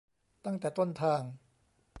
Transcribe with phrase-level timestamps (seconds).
[0.45, 1.21] ตั้งแต่ต้นทาง